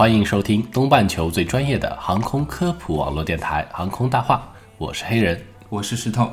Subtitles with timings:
[0.00, 5.38] 欢迎收听东半球最专业的航空科普网络电台《航空大话》，我是黑人。
[5.68, 6.30] 我是石头。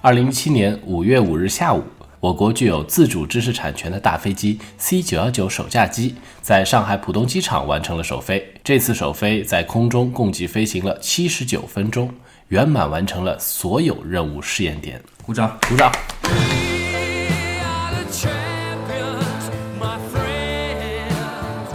[0.00, 1.82] 二零一七年五月五日下午，
[2.20, 8.54] 我国具有自主知识产权的大飞机 C 九幺九首架机在上海浦东机场完成了首飞。
[8.62, 12.08] 这次首飞在空中共计飞行了七十九分钟，
[12.46, 15.02] 圆满完成了所有任务试验点。
[15.26, 15.58] 鼓掌。
[15.68, 15.92] 鼓掌！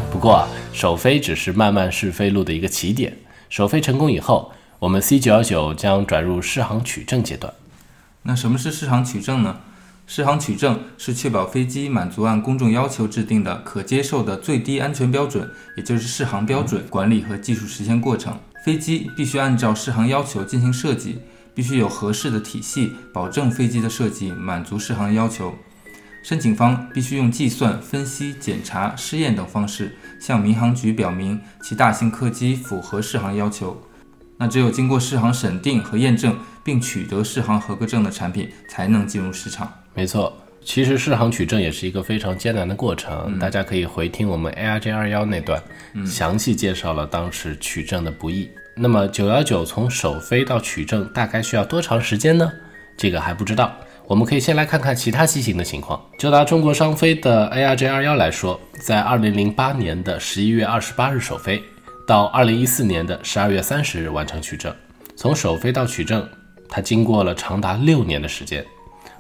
[0.09, 3.17] 不过啊，首飞只是漫漫试飞路的一个起点。
[3.49, 7.53] 首飞成功以后，我们 C 九幺九将转入试航取证阶段。
[8.23, 9.61] 那什么是试航取证呢？
[10.05, 18.37] 试航取证是确保飞机满足按公众要求制定的可接受的最低安全标准，也就是试航标准管理和技术实现过程。
[18.65, 21.19] 飞机必须按照试航要求进行设计，
[21.53, 25.55] 必须有合适的体系，保证飞机的设计满足试航要求。
[26.25, 33.79] 申请方必须用计算、分析、检查、试验等方式向民航局表明其大型客机符合适航要求。
[34.37, 39.71] 那只有经过适航审定和验证，并取得适航合格证的产品，才能进入市场。
[39.93, 45.61] 没错，其实适航取证也是一个非常艰难的过程，大家可以回听我们 ARJ 二幺那段，
[46.07, 48.49] 详细介绍了当时取证的不易。
[48.75, 52.51] 那么九幺九从首飞到取证大概需要多长时间呢？
[52.97, 53.77] 这个还不知道。
[54.07, 55.99] 我们可以先来看看其他机型的情况。
[56.17, 61.63] 就拿中国商飞的 ARJ 二幺来说，在二零零八年的十一月二十八日首飞，
[62.07, 64.73] 到二零一四年的十二月三十日完成取证。
[65.15, 66.27] 从首飞到取证，
[66.69, 68.63] 它经过了长达六年的时间。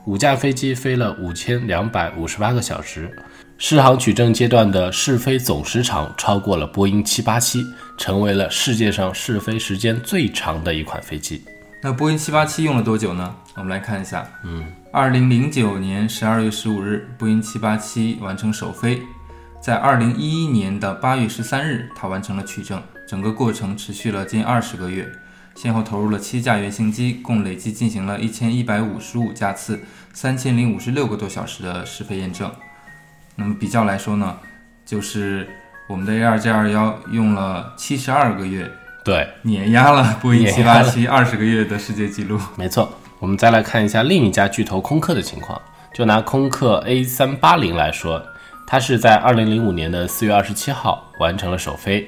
[0.05, 3.09] 五架飞机飞了五千两百五十八个小时，
[3.57, 7.65] 试航取证阶段的试飞总时长超过了波音七八七，
[7.97, 11.43] 成为了世界上试飞时间最长的一款飞机。
[11.85, 13.35] 那波音787用了多久呢？
[13.53, 14.27] 我们来看一下。
[14.41, 19.03] 嗯，二零零九年十二月十五日，波音787完成首飞，
[19.61, 25.07] 在二零一一年的八月十三日，它完成了取证，整个过程持续了近二十个月，
[25.53, 29.79] 先后投入了七架原型机，共累计进行了一千一百五十五架次，
[30.11, 32.51] 三千零五十六个多小时的试飞验证。
[33.35, 34.35] 那么比较来说呢，
[34.83, 35.47] 就是
[35.87, 38.71] 我们的 A2J 二幺用了七十二个月。
[39.05, 42.39] 对，碾压了波音七八七二十个月的世界纪录。
[42.57, 42.91] 没错。
[43.19, 45.61] 我们再来看一下另一家巨头空客的情况。
[45.93, 48.21] 就拿空客 A 三八零来说，
[48.67, 52.05] 它是在二零零五年的四月二十七号完成了首飞，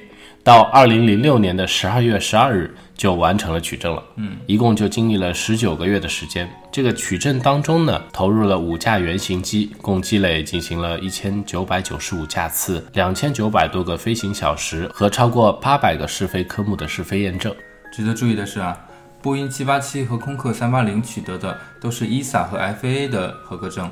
[0.47, 4.01] 到二零零六年的十二月十二日就完成了取证了。
[4.15, 6.49] 嗯，一共就经历了十九个月的时间。
[6.71, 17.53] 这个取证当中呢，投入了五架原型机，共积累进行了一千九百九十五架次、两千九百多个飞行小时和超过八百个试飞科目的试飞验证。
[17.91, 18.79] 值得注意的是啊，
[19.21, 23.91] 波音七八七和空客三八零取得的都是 ESA 和 FAA 的合格证，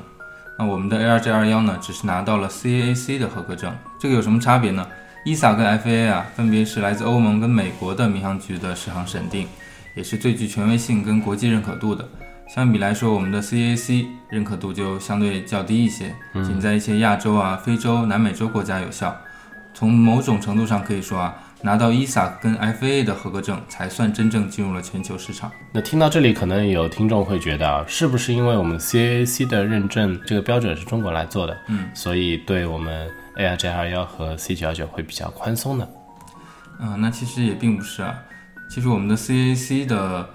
[0.58, 3.76] 那我们的 ARJ 二幺呢，只是拿到了 CAAC 的合格证。
[4.00, 4.86] 这个有什么差别呢
[5.26, 9.46] ？ESA 跟 FAA 啊，分别是来自欧盟跟美国的民航局的适航审定，
[9.94, 12.08] 也是最具权威性跟国际认可度的。
[12.48, 19.14] 相比来说，我们的 CAAC 认可度就相对较低一些，仅在一些亚洲啊、非洲、南美洲国家有效。
[19.74, 25.50] 从某种程度上可以说啊，拿到 ESA 跟 FAA 的合格证，才算真正进入了全球市场。
[25.72, 35.88] 那听到这里，可能有听众会觉得啊，是不是因为我们 CAAC 的认证这个标准是中国来做的，嗯，所以对我们 ARJ 二幺和 C 九幺九会比较宽松呢？
[36.78, 38.14] 嗯、那其实也并不是啊。
[38.68, 40.28] 其实我们的 CAC 的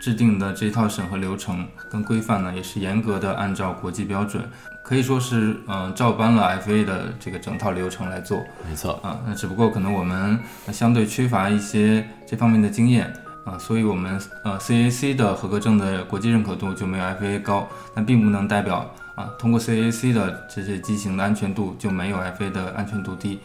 [0.00, 4.42] 制定的这套审核流程跟规范呢，也是严格的按照国际标准，
[4.82, 8.42] 可以说是嗯、呃照搬了 FA 的这个整套流程来做。
[8.68, 13.12] 没错，啊，那只不过可能我们呃相对缺乏一些这方面的经验
[13.44, 23.38] 啊，所以我们呃 CAC 的合格证的国际认可度就没有 FA 高，但并不能代表啊通过 CAC 的这些机型的安全度就没有 FA 的安全度低。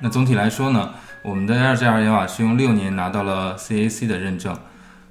[0.00, 4.56] 那总体来说呢，我们的二幺啊是用六年拿到了 CAC 的认证，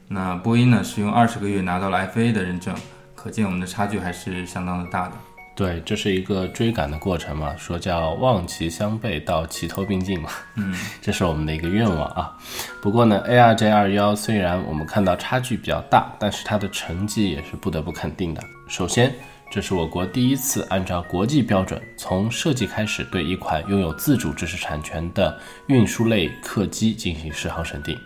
[0.07, 2.73] 那波音呢是用二十个月拿到了 FA 的认证，
[3.13, 5.13] 可见我们的差距还是相当的大的。
[5.57, 12.31] 对，这是一个追赶的过程嘛，说叫望其项背到齐头并进嘛，嗯， 这是我们的一个愿望啊。
[12.79, 18.43] 不过呢，ARJ 二幺虽然我们看到差距比较大，但是它的成绩也是不得不肯定的。
[18.67, 19.11] 首先，
[19.49, 27.97] 这是我国第一次按照国际标准，从设计开始对一款拥有自主知识产权的运输类客机进行试航审定。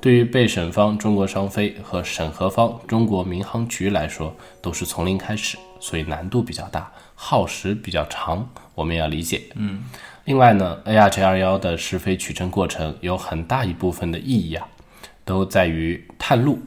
[0.00, 9.40] 对于被审方中国商飞和审核方中国民航局来说，都是从零开始，所以难度比较大，耗时比较长，我们要理解。
[9.54, 9.82] 嗯，
[10.26, 14.68] 另外呢，ARJ 二幺的试飞取证过程有很大一部分的意义啊，
[15.24, 16.58] 都在于探路。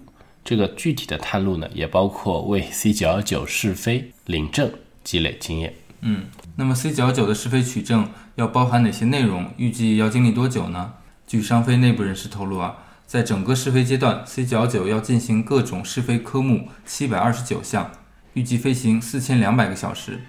[0.48, 4.72] 这个具体的探路呢，也包括为 C 九幺九试飞领证、
[5.04, 5.74] 积累经验。
[6.00, 9.52] 嗯，那么 C 九幺九的试飞取证要包含哪些内容？
[9.58, 10.94] 预计要经历多久呢？
[11.28, 17.92] 据商飞内部人士透露啊，在整个试飞阶段，C 九幺九要进行各种试飞科目七百二十九项，
[18.32, 20.22] 预计飞行四千两百个小时，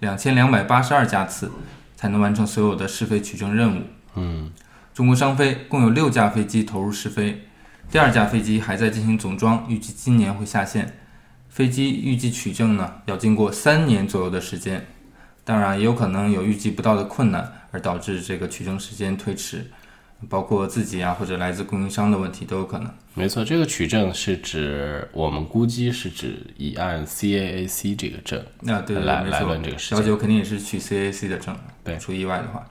[0.00, 1.52] 两千两百八十二架次，
[1.94, 3.84] 才能完成所有的试飞取证任务。
[4.16, 4.50] 嗯，
[4.92, 7.42] 中国商飞共有六架飞机投入试飞。
[7.92, 10.90] 第二架飞机还在进行总装，预计今年会下线。
[11.50, 14.86] 飞机预计取证呢，要经过三年左右的时间。
[15.44, 19.70] 当然，也有可能有预计不到的困难，而导致这个取证时间推迟，
[20.26, 22.90] 包括自己啊或者来自供应商的问题都有可能。
[23.12, 29.98] 没错，这个取证是指我们估计是指以按 CAAC 这个证那对对来来没错论这个事情。
[29.98, 31.54] 小九肯定也是取 CAC 的证，
[31.84, 32.66] 对出意外的话。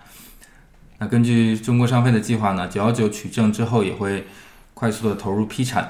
[0.97, 4.25] 那根据中国商飞的计划呢，九幺九取证之后也会
[4.81, 5.87] 快速的投入批产，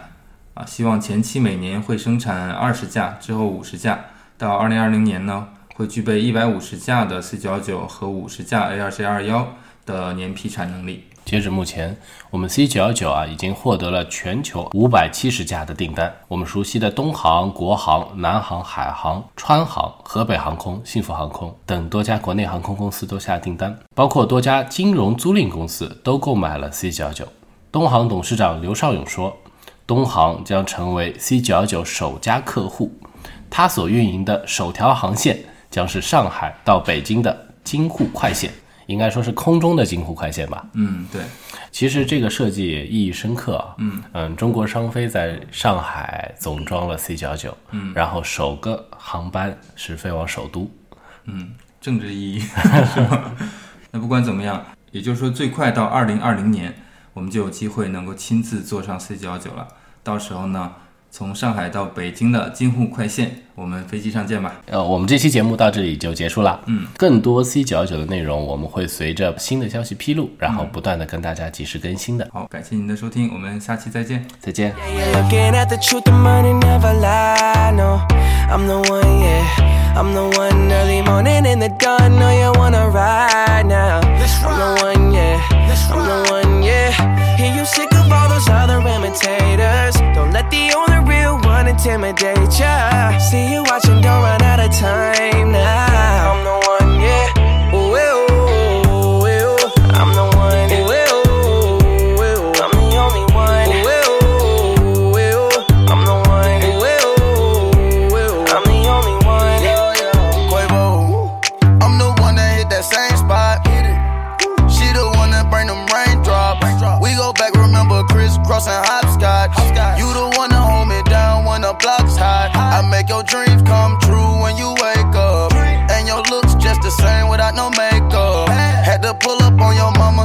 [0.53, 3.97] 啊，希望前期每年会生产二十架，之后五十架，
[4.37, 9.47] 到二零二零年呢，会具备一百五十架的 C 九幺九和五十架 A 二 J 二幺
[9.85, 11.05] 的年批产能力。
[11.23, 11.95] 截止目前，
[12.31, 16.13] 我们 C 九幺九啊已经获得了全球五百七十架的订单。
[16.27, 27.25] 我们熟悉的东航、国航、南航、海航、川航、河北航空、幸福航空等多家国内航空公司都下订单，包括多家金融租赁公司都购买了 C 九幺九。
[27.71, 29.37] 东航董事长刘少勇说，
[29.87, 32.91] 东航将成为 C 九幺九首家客户，
[33.49, 35.39] 他所运营的首条航线
[35.69, 38.51] 将是上海到北京的京沪快线。
[38.87, 40.65] 应该说是空中的京沪快线吧。
[40.73, 41.21] 嗯，对，
[41.71, 43.75] 其实这个设计也意义深刻啊。
[43.77, 50.69] 嗯嗯中国商飞在上海总装了 C 九幺九，嗯，然后首个航班是飞往首都。
[51.23, 52.39] 嗯，政治意义
[52.93, 53.31] 是吧？
[53.91, 56.75] 那不管怎么样，也就是说，最快到二零二零年，
[57.13, 59.67] 我们就有机会能够亲自坐上 C 九幺九了。
[60.03, 60.71] 到时候呢，
[61.09, 64.53] 从上海到北京的京沪快线，我们飞机上见吧。
[64.67, 66.61] 呃，我们这期节目到这里就结束了。
[66.67, 72.27] 嗯，更多 C 九幺九的内容，我们会随着新的消息披露，然后不断的跟大家及时更新的。
[72.31, 74.25] 好，感谢您的收听，我们下期再见。
[74.39, 74.73] 再见。
[74.73, 77.71] Yeah, you're looking at the truth, the money never lie.
[77.75, 77.99] No,
[78.49, 79.71] I'm the one, yeah.
[79.93, 80.71] I'm the one
[91.71, 93.17] intimidate ya.
[93.17, 95.90] See you watching, don't run out of time now.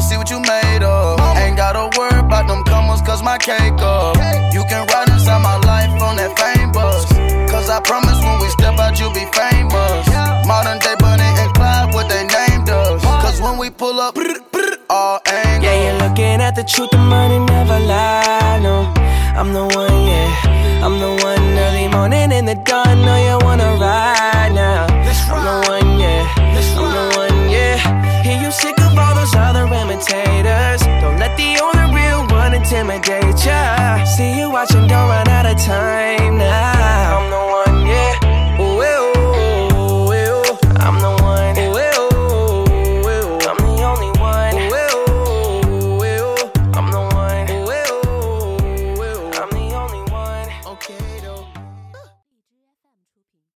[0.07, 1.19] See what you made of.
[1.43, 4.17] Ain't gotta worry about them comers, cause my cake up.
[4.55, 7.05] You can ride inside my life on that fame bus.
[7.51, 10.07] Cause I promise when we step out, you'll be famous.
[10.47, 13.03] Modern day Bunny and Clyde, what they named us.
[13.25, 14.17] Cause when we pull up,
[14.89, 15.65] all angles.
[15.65, 18.61] Yeah, you're looking at the truth, the money never lie.
[18.63, 18.77] No,
[19.35, 20.85] I'm the one, yeah.
[20.87, 22.96] I'm the one early morning in the dawn.